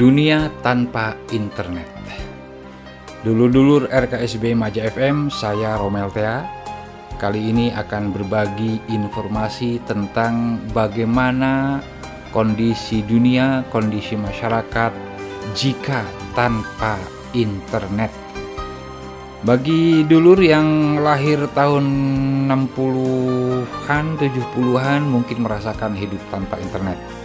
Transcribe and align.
Dunia 0.00 0.48
tanpa 0.64 1.12
internet. 1.28 1.84
Dulu-dulur 3.20 3.84
RKSB 3.92 4.56
Maja 4.56 4.88
FM, 4.88 5.28
saya 5.28 5.76
Romel 5.76 6.08
Tea. 6.08 6.40
Kali 7.20 7.52
ini 7.52 7.68
akan 7.68 8.08
berbagi 8.08 8.80
informasi 8.88 9.76
tentang 9.84 10.56
bagaimana 10.72 11.84
kondisi 12.32 13.04
dunia, 13.04 13.68
kondisi 13.68 14.16
masyarakat 14.16 14.88
jika 15.52 16.00
tanpa 16.32 16.96
internet. 17.36 18.08
Bagi 19.44 20.08
dulur 20.08 20.40
yang 20.40 20.96
lahir 21.04 21.44
tahun 21.52 21.84
60-an, 22.48 24.16
70-an 24.16 25.00
mungkin 25.04 25.44
merasakan 25.44 25.92
hidup 25.92 26.24
tanpa 26.32 26.56
internet 26.56 27.19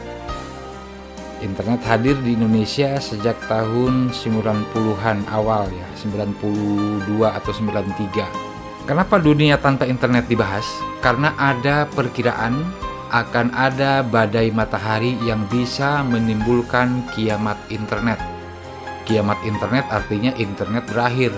Internet 1.46 1.86
hadir 1.86 2.18
di 2.26 2.34
Indonesia 2.34 2.98
sejak 2.98 3.38
tahun 3.46 4.10
90-an 4.10 5.30
awal 5.30 5.70
ya, 5.70 5.88
92 6.02 7.06
atau 7.22 7.52
93. 7.54 8.90
Kenapa 8.90 9.22
dunia 9.22 9.62
tanpa 9.62 9.86
internet 9.86 10.26
dibahas? 10.26 10.66
Karena 11.06 11.38
ada 11.38 11.86
perkiraan 11.86 12.66
akan 13.14 13.54
ada 13.54 14.02
badai 14.02 14.50
matahari 14.50 15.22
yang 15.22 15.46
bisa 15.46 16.02
menimbulkan 16.02 17.06
kiamat 17.14 17.62
internet. 17.70 18.18
Kiamat 19.06 19.38
internet 19.46 19.86
artinya 19.94 20.34
internet 20.42 20.90
berakhir. 20.90 21.30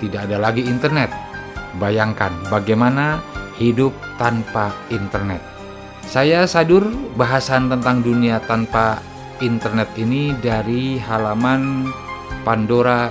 Tidak 0.00 0.24
ada 0.24 0.40
lagi 0.40 0.64
internet. 0.64 1.12
Bayangkan 1.76 2.32
bagaimana 2.48 3.20
hidup 3.60 3.92
tanpa 4.16 4.72
internet. 4.88 5.44
Saya 6.04 6.48
Sadur 6.48 6.88
bahasan 7.16 7.68
tentang 7.68 8.04
dunia 8.04 8.40
tanpa 8.44 9.00
internet 9.42 9.90
ini 9.98 10.36
dari 10.38 11.00
halaman 11.00 11.88
Pandora 12.44 13.10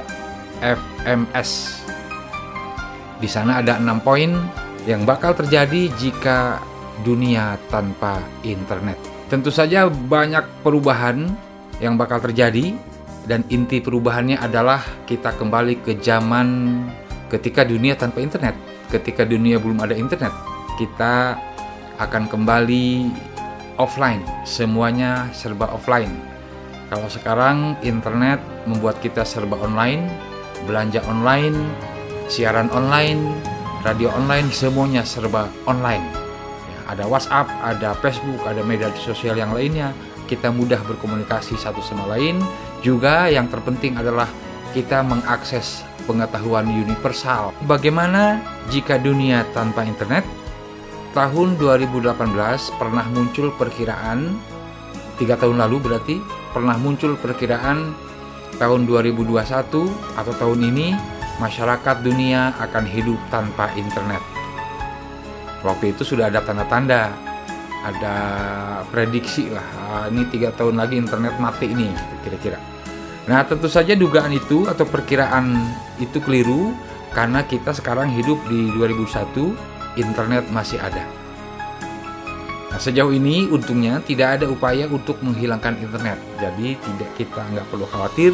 FMS. 0.61 1.81
Di 3.19 3.27
sana 3.27 3.59
ada 3.59 3.79
enam 3.79 3.99
poin 3.99 4.31
yang 4.87 5.03
bakal 5.03 5.35
terjadi 5.35 5.91
jika 5.95 6.59
dunia 7.01 7.57
tanpa 7.71 8.21
internet. 8.45 8.99
Tentu 9.31 9.49
saja 9.49 9.89
banyak 9.89 10.61
perubahan 10.61 11.31
yang 11.81 11.97
bakal 11.97 12.21
terjadi 12.21 12.75
dan 13.25 13.41
inti 13.47 13.79
perubahannya 13.79 14.37
adalah 14.37 14.83
kita 15.07 15.33
kembali 15.33 15.81
ke 15.81 15.97
zaman 15.97 16.47
ketika 17.31 17.63
dunia 17.65 17.97
tanpa 17.97 18.21
internet. 18.21 18.53
Ketika 18.91 19.25
dunia 19.25 19.57
belum 19.57 19.81
ada 19.81 19.97
internet, 19.97 20.29
kita 20.77 21.33
akan 21.97 22.29
kembali 22.29 23.09
offline, 23.77 24.21
semuanya 24.45 25.29
serba 25.33 25.69
offline. 25.73 26.11
Kalau 26.93 27.09
sekarang 27.09 27.73
internet 27.81 28.37
membuat 28.69 29.01
kita 29.01 29.25
serba 29.25 29.57
online, 29.61 30.05
belanja 30.69 31.01
online, 31.09 31.57
siaran 32.29 32.69
online, 32.69 33.33
radio 33.81 34.13
online, 34.13 34.53
semuanya 34.53 35.01
serba 35.01 35.49
online. 35.65 36.05
Ya, 36.69 36.79
ada 36.93 37.03
WhatsApp, 37.09 37.49
ada 37.65 37.97
Facebook, 37.99 38.41
ada 38.45 38.61
media 38.61 38.93
sosial 38.93 39.35
yang 39.35 39.51
lainnya. 39.51 39.91
Kita 40.29 40.53
mudah 40.53 40.79
berkomunikasi 40.85 41.57
satu 41.59 41.81
sama 41.83 42.07
lain. 42.15 42.39
Juga 42.85 43.27
yang 43.27 43.49
terpenting 43.51 43.99
adalah 43.99 44.29
kita 44.71 45.03
mengakses 45.03 45.83
pengetahuan 46.05 46.67
universal. 46.67 47.55
Bagaimana 47.65 48.39
jika 48.71 48.99
dunia 48.99 49.47
tanpa 49.55 49.83
internet? 49.87 50.42
Tahun 51.13 51.61
2018 51.61 52.09
pernah 52.81 53.05
muncul 53.13 53.53
perkiraan 53.53 54.33
tiga 55.21 55.37
tahun 55.37 55.61
lalu 55.61 55.77
berarti 55.77 56.17
pernah 56.49 56.73
muncul 56.81 57.13
perkiraan 57.21 57.93
tahun 58.57 58.89
2021 58.89 59.37
atau 60.17 60.33
tahun 60.33 60.59
ini 60.73 60.97
masyarakat 61.37 61.95
dunia 62.01 62.57
akan 62.57 62.85
hidup 62.89 63.17
tanpa 63.29 63.69
internet. 63.77 64.21
Waktu 65.63 65.95
itu 65.95 66.03
sudah 66.03 66.27
ada 66.27 66.43
tanda-tanda, 66.43 67.13
ada 67.85 68.15
prediksi 68.91 69.47
lah. 69.49 69.67
Ah, 69.89 70.05
ini 70.11 70.27
tiga 70.27 70.51
tahun 70.51 70.75
lagi 70.81 70.99
internet 70.99 71.39
mati 71.39 71.71
ini, 71.71 71.87
kira-kira. 72.21 72.59
Nah 73.23 73.47
tentu 73.47 73.71
saja 73.71 73.95
dugaan 73.95 74.35
itu 74.35 74.67
atau 74.67 74.83
perkiraan 74.83 75.55
itu 76.03 76.19
keliru 76.19 76.75
karena 77.15 77.45
kita 77.47 77.71
sekarang 77.71 78.11
hidup 78.11 78.35
di 78.51 78.67
2001 78.75 79.55
internet 79.99 80.47
masih 80.49 80.79
ada. 80.81 81.03
Nah, 82.73 82.81
sejauh 82.81 83.13
ini 83.13 83.45
untungnya 83.53 84.01
tidak 84.01 84.41
ada 84.41 84.45
upaya 84.49 84.89
untuk 84.89 85.21
menghilangkan 85.21 85.77
internet, 85.77 86.17
jadi 86.41 86.73
tidak 86.73 87.11
kita 87.13 87.41
nggak 87.53 87.69
perlu 87.69 87.85
khawatir. 87.85 88.33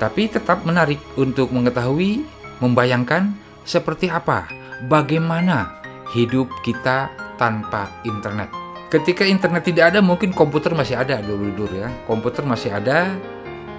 Tapi 0.00 0.28
tetap 0.28 0.64
menarik 0.64 1.00
untuk 1.20 1.52
mengetahui, 1.52 2.24
membayangkan 2.64 3.36
seperti 3.68 4.08
apa, 4.08 4.48
bagaimana 4.88 5.84
hidup 6.16 6.48
kita 6.64 7.12
tanpa 7.36 7.92
internet. 8.08 8.48
Ketika 8.88 9.28
internet 9.28 9.68
tidak 9.68 9.92
ada, 9.92 10.00
mungkin 10.00 10.32
komputer 10.32 10.72
masih 10.72 10.96
ada 10.96 11.20
dulu-dulu 11.20 11.76
ya. 11.76 11.92
Komputer 12.08 12.40
masih 12.46 12.72
ada, 12.72 13.12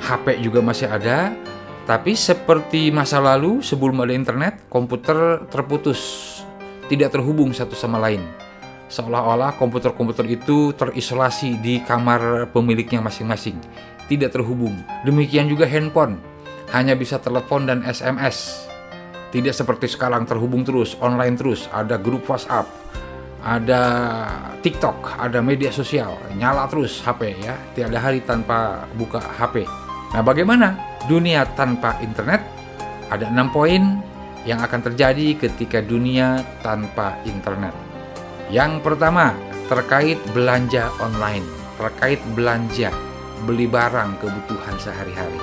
HP 0.05 0.37
juga 0.45 0.61
masih 0.61 0.85
ada, 0.85 1.33
tapi 1.89 2.13
seperti 2.13 2.93
masa 2.93 3.17
lalu 3.17 3.63
sebelum 3.65 4.03
ada 4.05 4.13
internet, 4.13 4.69
komputer 4.69 5.49
terputus 5.49 6.36
tidak 6.87 7.15
terhubung 7.15 7.51
satu 7.51 7.75
sama 7.75 7.99
lain. 7.99 8.23
Seolah-olah 8.87 9.59
komputer-komputer 9.59 10.23
itu 10.31 10.71
terisolasi 10.71 11.59
di 11.59 11.83
kamar 11.83 12.47
pemiliknya 12.55 13.03
masing-masing, 13.03 13.59
tidak 14.07 14.31
terhubung. 14.31 14.73
Demikian 15.03 15.51
juga 15.51 15.67
handphone, 15.67 16.15
hanya 16.71 16.95
bisa 16.95 17.19
telepon 17.19 17.67
dan 17.67 17.83
SMS. 17.83 18.67
Tidak 19.27 19.51
seperti 19.51 19.91
sekarang 19.91 20.23
terhubung 20.23 20.63
terus, 20.63 20.95
online 21.03 21.35
terus, 21.35 21.67
ada 21.75 21.99
grup 21.99 22.23
WhatsApp, 22.31 22.63
ada 23.43 23.81
TikTok, 24.63 25.19
ada 25.19 25.43
media 25.43 25.67
sosial, 25.67 26.15
nyala 26.39 26.63
terus 26.71 27.03
HP 27.03 27.35
ya, 27.43 27.59
tiada 27.75 27.99
hari 27.99 28.23
tanpa 28.23 28.87
buka 28.95 29.19
HP. 29.19 29.67
Nah, 30.15 30.23
bagaimana 30.23 30.79
dunia 31.11 31.43
tanpa 31.59 31.99
internet? 31.99 32.39
Ada 33.11 33.27
enam 33.27 33.51
poin 33.51 33.99
yang 34.47 34.63
akan 34.63 34.79
terjadi 34.79 35.35
ketika 35.35 35.83
dunia 35.83 36.39
tanpa 36.63 37.19
internet. 37.27 37.75
Yang 38.47 38.79
pertama, 38.79 39.35
terkait 39.67 40.15
belanja 40.31 40.87
online, 41.03 41.43
terkait 41.75 42.23
belanja, 42.31 42.95
beli 43.43 43.67
barang 43.67 44.23
kebutuhan 44.23 44.79
sehari-hari. 44.79 45.37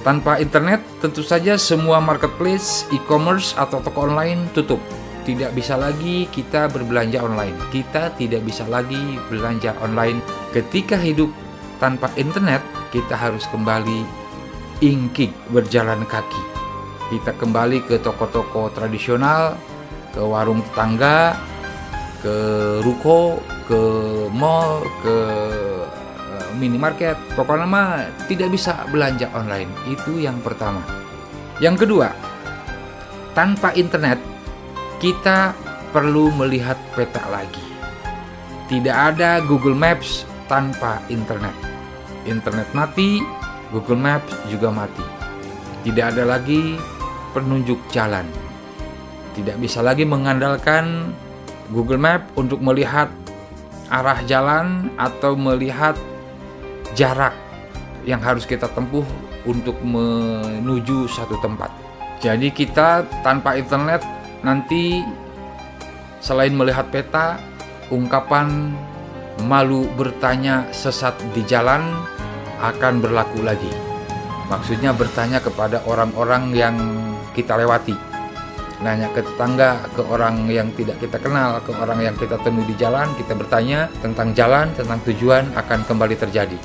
Tanpa 0.00 0.40
internet, 0.40 0.80
tentu 1.04 1.20
saja 1.20 1.60
semua 1.60 2.00
marketplace, 2.00 2.88
e-commerce, 2.88 3.52
atau 3.60 3.84
toko 3.84 4.08
online 4.08 4.48
tutup. 4.56 4.80
Tidak 5.28 5.52
bisa 5.52 5.76
lagi 5.76 6.24
kita 6.32 6.72
berbelanja 6.72 7.20
online. 7.20 7.52
Kita 7.68 8.16
tidak 8.16 8.40
bisa 8.48 8.64
lagi 8.64 9.20
belanja 9.28 9.76
online. 9.84 10.24
Ketika 10.56 10.96
hidup 10.96 11.28
tanpa 11.76 12.08
internet, 12.16 12.64
kita 12.88 13.12
harus 13.12 13.44
kembali 13.52 14.08
ingkik 14.80 15.28
berjalan 15.52 16.08
kaki 16.08 16.49
kita 17.10 17.34
kembali 17.34 17.82
ke 17.84 17.98
toko-toko 17.98 18.70
tradisional, 18.70 19.58
ke 20.14 20.22
warung 20.22 20.62
tetangga, 20.62 21.34
ke 22.22 22.34
ruko, 22.86 23.42
ke 23.66 23.82
mall, 24.30 24.86
ke 25.02 25.16
eh, 26.14 26.50
minimarket. 26.54 27.18
Pokoknya 27.34 27.66
mah 27.66 27.88
tidak 28.30 28.54
bisa 28.54 28.86
belanja 28.88 29.26
online. 29.34 29.70
Itu 29.90 30.22
yang 30.22 30.38
pertama. 30.38 30.86
Yang 31.58 31.84
kedua, 31.84 32.08
tanpa 33.34 33.74
internet 33.74 34.22
kita 35.02 35.52
perlu 35.90 36.30
melihat 36.30 36.78
peta 36.94 37.26
lagi. 37.28 37.66
Tidak 38.70 38.94
ada 38.94 39.42
Google 39.42 39.74
Maps 39.74 40.22
tanpa 40.46 41.02
internet. 41.10 41.52
Internet 42.22 42.70
mati, 42.70 43.18
Google 43.74 43.98
Maps 43.98 44.30
juga 44.46 44.70
mati. 44.70 45.02
Tidak 45.82 46.04
ada 46.14 46.22
lagi 46.28 46.78
penunjuk 47.32 47.78
jalan. 47.94 48.26
Tidak 49.34 49.56
bisa 49.62 49.80
lagi 49.80 50.02
mengandalkan 50.02 51.14
Google 51.70 52.02
Map 52.02 52.26
untuk 52.34 52.58
melihat 52.58 53.08
arah 53.90 54.22
jalan 54.26 54.90
atau 54.98 55.34
melihat 55.34 55.94
jarak 56.94 57.34
yang 58.06 58.18
harus 58.22 58.46
kita 58.46 58.66
tempuh 58.70 59.04
untuk 59.46 59.78
menuju 59.82 61.06
satu 61.10 61.38
tempat. 61.40 61.70
Jadi 62.20 62.52
kita 62.52 63.06
tanpa 63.24 63.56
internet 63.56 64.04
nanti 64.44 65.00
selain 66.20 66.52
melihat 66.52 66.90
peta, 66.92 67.40
ungkapan 67.88 68.76
malu 69.48 69.88
bertanya 69.96 70.68
sesat 70.68 71.16
di 71.32 71.40
jalan 71.48 71.80
akan 72.60 73.00
berlaku 73.00 73.40
lagi. 73.40 73.89
Maksudnya 74.50 74.90
bertanya 74.90 75.38
kepada 75.38 75.86
orang-orang 75.86 76.50
yang 76.50 76.74
kita 77.38 77.54
lewati. 77.54 77.94
Nanya 78.82 79.06
ke 79.14 79.22
tetangga, 79.22 79.86
ke 79.94 80.02
orang 80.02 80.50
yang 80.50 80.74
tidak 80.74 80.98
kita 80.98 81.22
kenal, 81.22 81.62
ke 81.62 81.70
orang 81.78 82.02
yang 82.02 82.16
kita 82.18 82.34
temui 82.42 82.66
di 82.66 82.74
jalan, 82.74 83.06
kita 83.14 83.38
bertanya 83.38 83.86
tentang 84.02 84.34
jalan, 84.34 84.66
tentang 84.74 84.98
tujuan 85.06 85.54
akan 85.54 85.86
kembali 85.86 86.16
terjadi. 86.18 86.58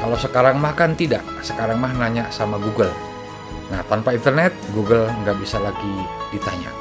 Kalau 0.00 0.16
sekarang 0.16 0.56
mah 0.56 0.72
kan 0.72 0.96
tidak, 0.96 1.20
sekarang 1.44 1.76
mah 1.76 1.92
nanya 1.92 2.32
sama 2.32 2.56
Google. 2.56 2.90
Nah, 3.68 3.84
tanpa 3.84 4.16
internet, 4.16 4.56
Google 4.72 5.12
nggak 5.22 5.36
bisa 5.36 5.60
lagi 5.60 5.94
ditanya. 6.32 6.72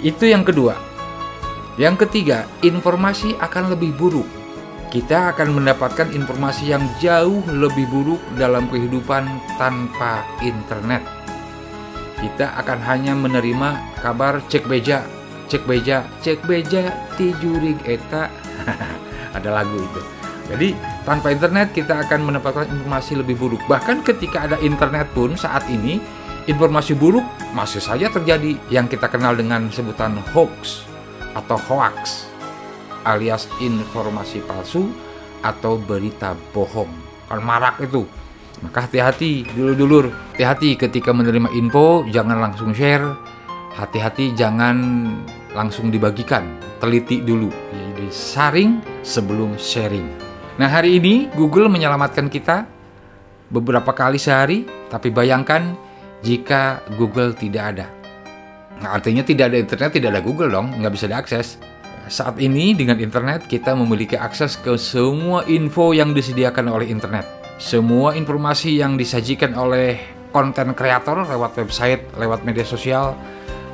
Itu 0.00 0.24
yang 0.24 0.46
kedua. 0.46 0.76
Yang 1.76 2.06
ketiga, 2.06 2.46
informasi 2.64 3.34
akan 3.42 3.74
lebih 3.74 3.92
buruk. 3.98 4.43
Kita 4.94 5.34
akan 5.34 5.58
mendapatkan 5.58 6.14
informasi 6.14 6.70
yang 6.70 6.86
jauh 7.02 7.42
lebih 7.50 7.90
buruk 7.90 8.22
dalam 8.38 8.70
kehidupan 8.70 9.26
tanpa 9.58 10.22
internet. 10.38 11.02
Kita 12.22 12.54
akan 12.62 12.78
hanya 12.86 13.10
menerima 13.18 13.98
kabar 13.98 14.38
cek 14.46 14.70
beja, 14.70 15.02
cek 15.50 15.66
beja, 15.66 16.06
cek 16.22 16.46
beja, 16.46 16.94
tijurig 17.18 17.74
eta. 17.82 18.30
Ada 19.36 19.50
lagu 19.50 19.82
itu. 19.82 20.00
Jadi 20.46 20.78
tanpa 21.02 21.34
internet 21.34 21.74
kita 21.74 21.98
akan 22.06 22.30
mendapatkan 22.30 22.70
informasi 22.70 23.18
lebih 23.18 23.34
buruk. 23.34 23.66
Bahkan 23.66 24.06
ketika 24.06 24.46
ada 24.46 24.62
internet 24.62 25.10
pun 25.10 25.34
saat 25.34 25.66
ini 25.66 25.98
informasi 26.46 26.94
buruk 26.94 27.26
masih 27.50 27.82
saja 27.82 28.06
terjadi 28.14 28.54
yang 28.70 28.86
kita 28.86 29.10
kenal 29.10 29.34
dengan 29.34 29.66
sebutan 29.74 30.22
hoax 30.30 30.86
atau 31.34 31.58
hoax 31.66 32.30
alias 33.04 33.46
informasi 33.60 34.40
palsu 34.44 34.90
atau 35.44 35.76
berita 35.76 36.32
bohong. 36.56 36.90
Kan 37.28 37.40
marak 37.44 37.80
itu. 37.84 38.08
Maka 38.64 38.88
hati-hati 38.88 39.44
dulu-dulur, 39.52 40.08
hati-hati 40.32 40.80
ketika 40.80 41.12
menerima 41.12 41.52
info 41.52 42.08
jangan 42.08 42.40
langsung 42.40 42.72
share. 42.72 43.12
Hati-hati 43.74 44.32
jangan 44.38 44.76
langsung 45.52 45.90
dibagikan, 45.90 46.46
teliti 46.78 47.20
dulu. 47.20 47.50
Jadi 47.50 48.06
saring 48.08 48.78
sebelum 49.02 49.58
sharing. 49.58 50.06
Nah 50.56 50.70
hari 50.70 51.02
ini 51.02 51.26
Google 51.34 51.66
menyelamatkan 51.66 52.30
kita 52.30 52.70
beberapa 53.50 53.90
kali 53.90 54.16
sehari, 54.16 54.62
tapi 54.86 55.10
bayangkan 55.10 55.74
jika 56.22 56.80
Google 56.96 57.34
tidak 57.34 57.64
ada. 57.74 57.86
Nah, 58.80 58.96
artinya 58.96 59.22
tidak 59.22 59.52
ada 59.52 59.58
internet, 59.60 59.90
tidak 59.94 60.08
ada 60.16 60.22
Google 60.24 60.50
dong, 60.50 60.74
nggak 60.80 60.92
bisa 60.94 61.06
diakses. 61.06 61.60
Saat 62.04 62.36
ini 62.36 62.76
dengan 62.76 63.00
internet 63.00 63.48
kita 63.48 63.72
memiliki 63.72 64.12
akses 64.12 64.60
ke 64.60 64.76
semua 64.76 65.40
info 65.48 65.96
yang 65.96 66.12
disediakan 66.12 66.68
oleh 66.68 66.92
internet. 66.92 67.24
Semua 67.56 68.12
informasi 68.12 68.76
yang 68.76 69.00
disajikan 69.00 69.56
oleh 69.56 69.96
konten 70.28 70.76
kreator 70.76 71.24
lewat 71.24 71.56
website, 71.56 72.12
lewat 72.20 72.44
media 72.44 72.66
sosial, 72.66 73.16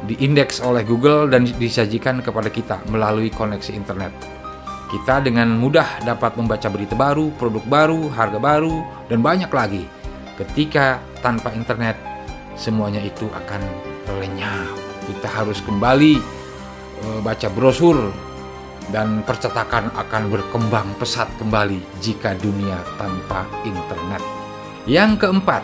diindeks 0.06 0.62
oleh 0.62 0.86
Google 0.86 1.26
dan 1.26 1.42
disajikan 1.42 2.22
kepada 2.22 2.46
kita 2.54 2.78
melalui 2.86 3.34
koneksi 3.34 3.74
internet. 3.74 4.14
Kita 4.94 5.18
dengan 5.22 5.50
mudah 5.58 6.02
dapat 6.06 6.38
membaca 6.38 6.70
berita 6.70 6.94
baru, 6.94 7.34
produk 7.34 7.64
baru, 7.66 8.00
harga 8.14 8.38
baru, 8.38 8.82
dan 9.10 9.26
banyak 9.26 9.50
lagi. 9.50 9.82
Ketika 10.38 11.02
tanpa 11.18 11.50
internet, 11.50 11.98
semuanya 12.54 13.02
itu 13.02 13.26
akan 13.26 13.62
lenyap. 14.22 14.70
Kita 15.10 15.26
harus 15.26 15.58
kembali 15.66 16.39
baca 17.24 17.48
brosur 17.52 18.12
dan 18.90 19.22
percetakan 19.22 19.94
akan 19.94 20.22
berkembang 20.28 20.88
pesat 20.98 21.30
kembali 21.38 21.78
jika 22.02 22.34
dunia 22.36 22.82
tanpa 22.98 23.46
internet. 23.62 24.22
Yang 24.84 25.26
keempat, 25.26 25.62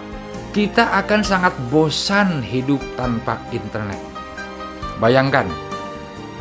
kita 0.54 0.94
akan 1.04 1.20
sangat 1.26 1.52
bosan 1.68 2.40
hidup 2.40 2.80
tanpa 2.94 3.42
internet. 3.50 3.98
Bayangkan, 5.02 5.44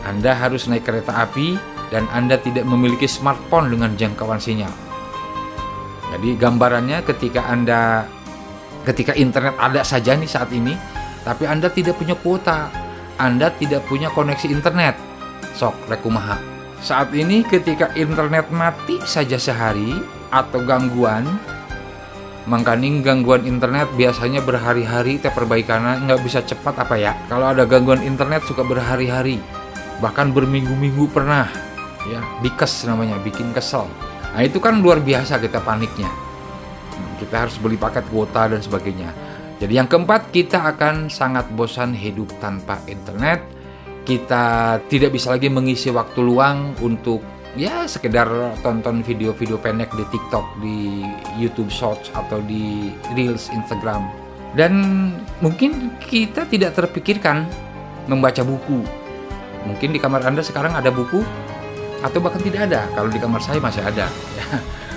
Anda 0.06 0.38
harus 0.38 0.70
naik 0.70 0.86
kereta 0.86 1.12
api 1.26 1.58
dan 1.90 2.06
Anda 2.14 2.38
tidak 2.40 2.64
memiliki 2.64 3.10
smartphone 3.10 3.74
dengan 3.74 3.98
jangkauan 3.98 4.40
sinyal. 4.40 4.72
Jadi 6.16 6.38
gambarannya 6.40 7.04
ketika 7.04 7.50
Anda 7.50 8.08
ketika 8.86 9.18
internet 9.18 9.58
ada 9.58 9.82
saja 9.82 10.14
nih 10.14 10.30
saat 10.30 10.54
ini, 10.54 10.78
tapi 11.26 11.50
Anda 11.50 11.74
tidak 11.74 11.98
punya 11.98 12.14
kuota, 12.14 12.70
Anda 13.16 13.52
tidak 13.56 13.88
punya 13.88 14.12
koneksi 14.12 14.48
internet. 14.52 14.96
Sok 15.56 15.76
rekumaha. 15.88 16.40
Saat 16.84 17.16
ini 17.16 17.42
ketika 17.48 17.90
internet 17.96 18.52
mati 18.52 19.00
saja 19.08 19.40
sehari 19.40 19.96
atau 20.30 20.62
gangguan, 20.64 21.26
Mangkaning 22.46 23.02
gangguan 23.02 23.42
internet 23.42 23.90
biasanya 23.98 24.38
berhari-hari 24.38 25.18
teh 25.18 25.34
perbaikannya 25.34 26.06
nggak 26.06 26.22
bisa 26.22 26.46
cepat 26.46 26.78
apa 26.78 26.94
ya 26.94 27.18
Kalau 27.26 27.50
ada 27.50 27.66
gangguan 27.66 28.06
internet 28.06 28.46
suka 28.46 28.62
berhari-hari 28.62 29.42
Bahkan 29.98 30.30
berminggu-minggu 30.30 31.10
pernah 31.10 31.50
ya 32.06 32.22
bikes 32.42 32.86
namanya 32.86 33.18
bikin 33.22 33.50
kesel 33.52 33.90
nah 34.36 34.42
itu 34.44 34.62
kan 34.62 34.78
luar 34.78 35.02
biasa 35.02 35.42
kita 35.42 35.62
paniknya 35.64 36.10
kita 37.18 37.48
harus 37.48 37.58
beli 37.58 37.80
paket 37.80 38.06
kuota 38.12 38.52
dan 38.52 38.62
sebagainya 38.62 39.10
jadi 39.66 39.82
yang 39.82 39.90
keempat 39.90 40.30
kita 40.30 40.62
akan 40.62 41.10
sangat 41.10 41.50
bosan 41.58 41.98
hidup 41.98 42.30
tanpa 42.38 42.78
internet 42.86 43.42
kita 44.06 44.78
tidak 44.86 45.18
bisa 45.18 45.34
lagi 45.34 45.50
mengisi 45.50 45.90
waktu 45.90 46.22
luang 46.22 46.78
untuk 46.86 47.26
ya 47.58 47.90
sekedar 47.90 48.30
tonton 48.62 49.02
video-video 49.02 49.58
pendek 49.58 49.90
di 49.98 50.06
TikTok, 50.14 50.46
di 50.62 51.02
YouTube 51.42 51.74
Shorts 51.74 52.14
atau 52.14 52.38
di 52.46 52.94
Reels 53.18 53.50
Instagram. 53.50 54.06
Dan 54.54 54.74
mungkin 55.42 55.98
kita 55.98 56.46
tidak 56.46 56.78
terpikirkan 56.78 57.50
membaca 58.06 58.46
buku. 58.46 58.86
Mungkin 59.66 59.90
di 59.90 59.98
kamar 59.98 60.22
Anda 60.30 60.46
sekarang 60.46 60.78
ada 60.78 60.94
buku 60.94 61.26
atau 62.06 62.22
bahkan 62.22 62.46
tidak 62.46 62.70
ada 62.70 62.86
kalau 62.94 63.10
di 63.10 63.18
kamar 63.18 63.42
saya 63.42 63.58
masih 63.58 63.82
ada 63.82 64.06
ya. 64.38 64.46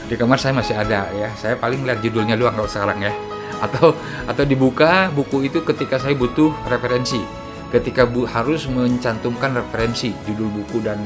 di 0.05 0.15
kamar 0.21 0.37
saya 0.37 0.53
masih 0.53 0.77
ada 0.77 1.09
ya 1.17 1.33
saya 1.41 1.57
paling 1.57 1.81
lihat 1.89 2.05
judulnya 2.05 2.37
doang 2.37 2.53
kalau 2.53 2.69
sekarang 2.69 3.01
ya 3.01 3.13
atau 3.59 3.95
atau 4.27 4.45
dibuka 4.47 5.11
buku 5.13 5.51
itu 5.51 5.63
ketika 5.67 5.99
saya 5.99 6.15
butuh 6.15 6.55
referensi 6.71 7.21
ketika 7.69 8.09
bu 8.09 8.25
harus 8.25 8.65
mencantumkan 8.71 9.53
referensi 9.53 10.15
judul 10.25 10.49
buku 10.63 10.81
dan 10.81 10.99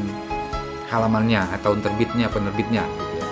halamannya 0.92 1.42
atau 1.58 1.74
terbitnya 1.80 2.30
penerbitnya 2.30 2.86
gitu 2.86 3.14
ya. 3.18 3.26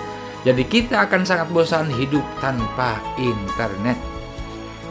jadi 0.51 0.63
kita 0.67 0.95
akan 1.07 1.21
sangat 1.23 1.47
bosan 1.53 1.87
hidup 1.93 2.25
tanpa 2.43 2.99
internet 3.15 3.95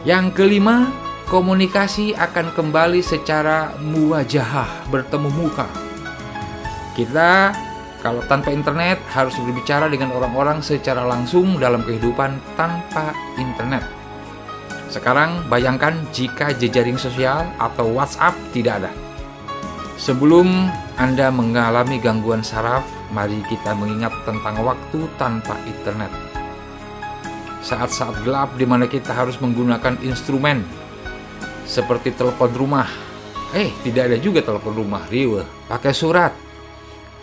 yang 0.07 0.33
kelima 0.33 0.89
komunikasi 1.29 2.17
akan 2.17 2.49
kembali 2.57 3.05
secara 3.05 3.77
muwajahah 3.77 4.89
bertemu 4.89 5.29
muka 5.29 5.69
kita 6.97 7.53
kalau 8.01 8.25
tanpa 8.25 8.49
internet 8.49 8.97
harus 9.13 9.37
berbicara 9.37 9.85
dengan 9.85 10.09
orang-orang 10.17 10.59
secara 10.65 11.05
langsung 11.05 11.61
dalam 11.61 11.85
kehidupan 11.85 12.33
tanpa 12.57 13.13
internet. 13.37 14.00
Sekarang 14.91 15.47
bayangkan 15.47 15.95
jika 16.11 16.51
jejaring 16.51 16.99
sosial 16.99 17.47
atau 17.55 17.95
WhatsApp 17.95 18.35
tidak 18.51 18.83
ada. 18.83 18.91
Sebelum 19.95 20.67
Anda 20.99 21.31
mengalami 21.31 21.95
gangguan 21.95 22.43
saraf, 22.43 22.83
mari 23.15 23.39
kita 23.47 23.71
mengingat 23.71 24.11
tentang 24.27 24.59
waktu 24.59 25.07
tanpa 25.15 25.55
internet. 25.63 26.11
Saat-saat 27.63 28.19
gelap 28.27 28.59
di 28.59 28.67
mana 28.67 28.91
kita 28.91 29.15
harus 29.15 29.39
menggunakan 29.39 29.95
instrumen 30.03 30.67
seperti 31.63 32.11
telepon 32.11 32.51
rumah. 32.51 32.89
Eh, 33.55 33.71
tidak 33.87 34.11
ada 34.11 34.17
juga 34.19 34.43
telepon 34.43 34.75
rumah, 34.75 35.07
riwe. 35.07 35.47
Pakai 35.71 35.95
surat, 35.95 36.35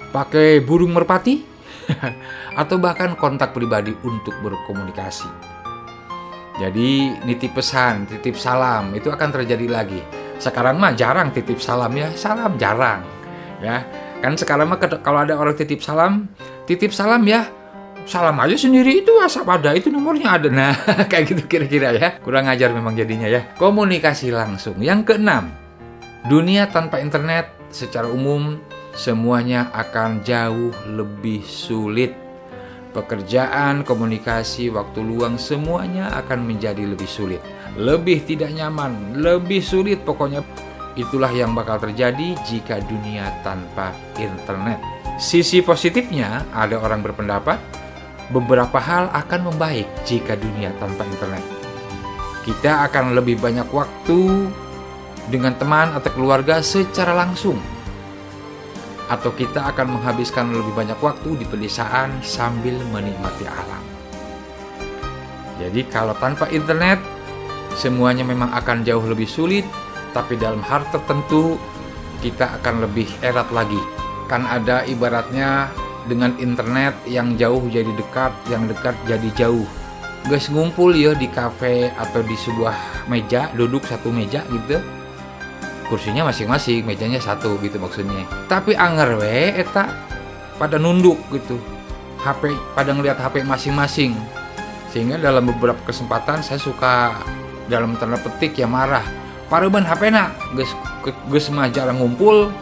pakai 0.09 0.65
burung 0.65 0.97
merpati, 0.97 1.45
atau 2.63 2.77
bahkan 2.81 3.13
kontak 3.19 3.53
pribadi 3.53 3.93
untuk 4.07 4.33
berkomunikasi. 4.41 5.58
Jadi 6.59 7.15
nitip 7.23 7.55
pesan, 7.55 8.11
titip 8.11 8.35
salam 8.35 8.91
itu 8.91 9.09
akan 9.15 9.31
terjadi 9.31 9.67
lagi. 9.71 10.03
Sekarang 10.43 10.79
mah 10.83 10.95
jarang 10.99 11.31
titip 11.31 11.63
salam 11.63 11.95
ya, 11.95 12.11
salam 12.19 12.59
jarang. 12.59 13.07
Ya, 13.63 13.87
kan 14.19 14.35
sekarang 14.35 14.71
mah 14.71 14.79
kalau 14.79 15.23
ada 15.23 15.39
orang 15.39 15.55
titip 15.55 15.83
salam, 15.83 16.27
titip 16.67 16.91
salam 16.91 17.23
ya, 17.27 17.47
salam 18.07 18.35
aja 18.43 18.57
sendiri 18.59 19.05
itu 19.05 19.11
WhatsApp 19.19 19.61
ada, 19.61 19.71
itu 19.75 19.93
nomornya 19.93 20.35
ada. 20.35 20.49
Nah, 20.51 20.75
kayak 21.11 21.25
gitu 21.31 21.43
kira-kira 21.47 21.95
ya. 21.95 22.19
Kurang 22.19 22.51
ajar 22.51 22.75
memang 22.75 22.99
jadinya 22.99 23.31
ya. 23.31 23.55
Komunikasi 23.55 24.35
langsung. 24.35 24.83
Yang 24.83 25.15
keenam, 25.15 25.55
dunia 26.27 26.67
tanpa 26.73 26.99
internet 26.99 27.55
secara 27.71 28.11
umum 28.11 28.59
semuanya 28.99 29.71
akan 29.71 30.27
jauh 30.27 30.75
lebih 30.91 31.45
sulit. 31.47 32.28
Pekerjaan, 32.89 33.85
komunikasi, 33.85 34.73
waktu 34.73 35.05
luang 35.05 35.37
semuanya 35.37 36.09
akan 36.25 36.49
menjadi 36.49 36.89
lebih 36.89 37.05
sulit. 37.05 37.45
Lebih 37.77 38.25
tidak 38.25 38.49
nyaman, 38.57 39.21
lebih 39.21 39.61
sulit 39.61 40.01
pokoknya. 40.09 40.41
Itulah 40.97 41.31
yang 41.31 41.53
bakal 41.53 41.79
terjadi 41.79 42.35
jika 42.49 42.81
dunia 42.83 43.29
tanpa 43.45 43.93
internet. 44.17 44.81
Sisi 45.21 45.61
positifnya, 45.61 46.49
ada 46.51 46.81
orang 46.81 47.05
berpendapat 47.05 47.61
beberapa 48.33 48.81
hal 48.81 49.13
akan 49.13 49.53
membaik 49.53 49.89
jika 50.09 50.37
dunia 50.37 50.73
tanpa 50.81 51.05
internet. 51.05 51.45
Kita 52.45 52.89
akan 52.89 53.13
lebih 53.13 53.37
banyak 53.37 53.69
waktu 53.69 54.49
dengan 55.29 55.53
teman 55.61 55.93
atau 55.93 56.09
keluarga 56.17 56.65
secara 56.65 57.13
langsung 57.13 57.61
atau 59.09 59.33
kita 59.33 59.65
akan 59.73 59.99
menghabiskan 59.99 60.53
lebih 60.53 60.73
banyak 60.77 61.01
waktu 61.01 61.41
di 61.41 61.45
pedesaan 61.49 62.21
sambil 62.21 62.77
menikmati 62.93 63.49
alam. 63.49 63.83
Jadi 65.59 65.83
kalau 65.91 66.15
tanpa 66.21 66.47
internet 66.53 67.01
semuanya 67.75 68.23
memang 68.23 68.53
akan 68.55 68.85
jauh 68.85 69.03
lebih 69.03 69.27
sulit, 69.27 69.65
tapi 70.13 70.39
dalam 70.39 70.61
hal 70.63 70.87
tertentu 70.93 71.59
kita 72.21 72.61
akan 72.61 72.85
lebih 72.87 73.09
erat 73.25 73.49
lagi. 73.51 73.81
Kan 74.29 74.45
ada 74.45 74.85
ibaratnya 74.85 75.73
dengan 76.05 76.37
internet 76.37 76.95
yang 77.09 77.35
jauh 77.41 77.65
jadi 77.69 77.91
dekat, 77.97 78.33
yang 78.53 78.69
dekat 78.69 78.95
jadi 79.09 79.29
jauh. 79.35 79.67
Guys 80.29 80.51
ngumpul 80.53 80.93
ya 80.93 81.17
di 81.17 81.31
kafe 81.31 81.89
atau 81.95 82.21
di 82.21 82.37
sebuah 82.37 83.09
meja, 83.09 83.49
duduk 83.57 83.87
satu 83.89 84.13
meja 84.13 84.45
gitu. 84.53 84.98
Kursinya 85.89 86.29
masing-masing, 86.29 86.85
mejanya 86.85 87.17
satu 87.17 87.57
gitu 87.65 87.81
maksudnya. 87.81 88.29
Tapi 88.45 88.77
anger 88.77 89.17
we 89.17 89.57
eta 89.57 89.89
pada 90.61 90.77
nunduk 90.77 91.17
gitu. 91.33 91.57
HP 92.21 92.53
pada 92.77 92.93
ngelihat 92.93 93.17
HP 93.17 93.41
masing-masing. 93.49 94.13
Sehingga 94.93 95.17
dalam 95.17 95.49
beberapa 95.49 95.81
kesempatan 95.89 96.45
saya 96.45 96.61
suka 96.61 97.17
dalam 97.73 97.97
tanda 97.97 98.21
petik 98.21 98.61
ya 98.61 98.69
marah. 98.69 99.05
Pareban 99.49 99.81
HP 99.81 100.13
nak, 100.13 100.37
geus 100.53 100.77
geus 101.33 101.49
jarang 101.73 101.97
ngumpul 101.97 102.53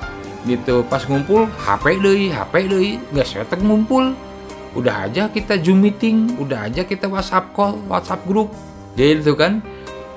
gitu. 0.46 0.86
Pas 0.86 1.02
ngumpul 1.02 1.50
HP 1.66 1.98
deui, 1.98 2.30
HP 2.30 2.70
deui, 2.70 3.02
geus 3.10 3.34
saya 3.34 3.42
ngumpul. 3.58 4.14
Udah 4.78 5.10
aja 5.10 5.26
kita 5.32 5.58
Zoom 5.58 5.82
meeting, 5.82 6.38
udah 6.38 6.70
aja 6.70 6.86
kita 6.86 7.10
WhatsApp 7.10 7.50
call, 7.56 7.80
WhatsApp 7.90 8.22
grup. 8.22 8.54
Gitu 8.94 9.34
kan. 9.34 9.64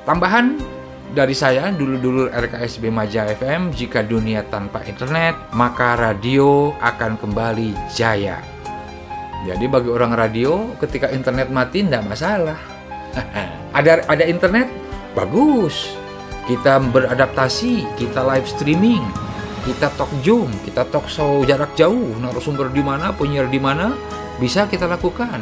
Tambahan 0.06 0.62
dari 1.10 1.34
saya 1.34 1.74
dulu-dulu 1.74 2.30
RKSB 2.30 2.94
Maja 2.94 3.26
FM, 3.26 3.74
jika 3.74 4.06
dunia 4.06 4.46
tanpa 4.46 4.86
internet, 4.86 5.34
maka 5.58 5.98
radio 5.98 6.74
akan 6.78 7.18
kembali 7.18 7.74
jaya. 7.90 8.38
Jadi 9.50 9.66
bagi 9.66 9.90
orang 9.90 10.14
radio, 10.14 10.70
ketika 10.78 11.10
internet 11.10 11.50
mati 11.50 11.82
tidak 11.82 12.06
masalah. 12.06 12.60
ada 13.78 14.06
ada 14.06 14.24
internet, 14.28 14.70
bagus. 15.18 15.98
Kita 16.46 16.82
beradaptasi, 16.82 17.86
kita 17.98 18.26
live 18.26 18.46
streaming, 18.50 19.02
kita 19.66 19.90
talk 19.98 20.10
zoom, 20.26 20.50
kita 20.66 20.86
talk 20.90 21.06
show 21.10 21.46
jarak 21.46 21.74
jauh, 21.78 22.18
narasumber 22.22 22.70
di 22.74 22.82
mana, 22.82 23.14
penyiar 23.14 23.50
di 23.50 23.62
mana, 23.62 23.94
bisa 24.42 24.66
kita 24.66 24.90
lakukan. 24.90 25.42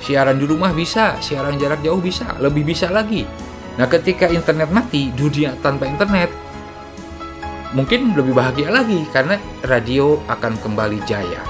Siaran 0.00 0.40
di 0.40 0.48
rumah 0.48 0.72
bisa, 0.72 1.20
siaran 1.20 1.60
jarak 1.60 1.84
jauh 1.84 2.00
bisa, 2.00 2.36
lebih 2.40 2.64
bisa 2.64 2.88
lagi 2.88 3.49
Nah, 3.80 3.88
ketika 3.88 4.28
internet 4.28 4.68
mati, 4.68 5.08
dunia 5.16 5.56
tanpa 5.64 5.88
internet 5.88 6.28
mungkin 7.72 8.12
lebih 8.12 8.36
bahagia 8.36 8.68
lagi 8.68 9.08
karena 9.08 9.40
radio 9.64 10.20
akan 10.28 10.60
kembali 10.60 11.00
jaya. 11.08 11.40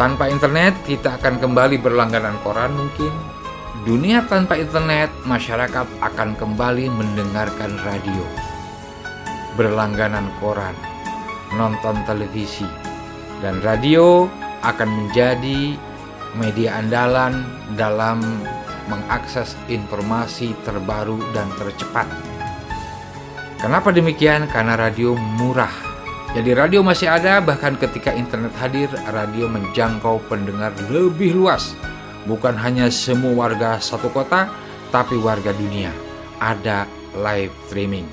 Tanpa 0.00 0.32
internet, 0.32 0.72
kita 0.88 1.20
akan 1.20 1.36
kembali 1.36 1.76
berlangganan 1.76 2.40
koran 2.40 2.72
mungkin. 2.72 3.12
Dunia 3.84 4.24
tanpa 4.24 4.56
internet, 4.56 5.12
masyarakat 5.28 5.84
akan 6.00 6.32
kembali 6.40 6.88
mendengarkan 6.96 7.76
radio. 7.84 8.24
Berlangganan 9.60 10.32
koran, 10.40 10.72
nonton 11.60 12.00
televisi, 12.08 12.64
dan 13.44 13.60
radio 13.60 14.24
akan 14.64 14.88
menjadi 14.88 15.76
media 16.40 16.80
andalan 16.80 17.44
dalam 17.76 18.24
mengakses 18.86 19.58
informasi 19.66 20.54
terbaru 20.62 21.18
dan 21.34 21.50
tercepat. 21.58 22.06
Kenapa 23.56 23.90
demikian? 23.90 24.46
Karena 24.46 24.76
radio 24.76 25.16
murah. 25.16 25.72
Jadi 26.36 26.52
radio 26.52 26.84
masih 26.84 27.08
ada 27.08 27.40
bahkan 27.40 27.78
ketika 27.80 28.12
internet 28.12 28.52
hadir, 28.60 28.92
radio 29.08 29.48
menjangkau 29.48 30.20
pendengar 30.28 30.76
lebih 30.92 31.32
luas. 31.32 31.72
Bukan 32.28 32.52
hanya 32.58 32.92
semua 32.92 33.32
warga 33.32 33.80
satu 33.80 34.12
kota, 34.12 34.50
tapi 34.92 35.16
warga 35.16 35.56
dunia. 35.56 35.88
Ada 36.36 36.84
live 37.16 37.54
streaming. 37.70 38.04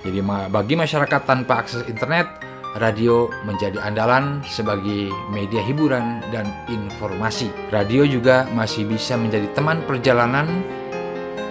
Jadi 0.00 0.20
bagi 0.48 0.74
masyarakat 0.76 1.20
tanpa 1.28 1.60
akses 1.60 1.84
internet, 1.84 2.28
radio 2.78 3.30
menjadi 3.46 3.78
andalan 3.82 4.42
sebagai 4.46 5.10
media 5.30 5.62
hiburan 5.62 6.22
dan 6.34 6.50
informasi. 6.66 7.50
Radio 7.70 8.02
juga 8.06 8.46
masih 8.50 8.86
bisa 8.86 9.14
menjadi 9.14 9.46
teman 9.54 9.82
perjalanan 9.86 10.46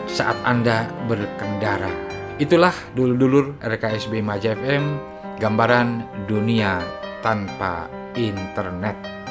saat 0.07 0.35
Anda 0.43 0.91
berkendara. 1.07 1.91
Itulah 2.41 2.73
dulur-dulur 2.97 3.61
RKSB 3.63 4.19
Maja 4.19 4.57
FM, 4.57 4.99
gambaran 5.39 6.03
dunia 6.27 6.83
tanpa 7.23 7.87
internet. 8.19 9.22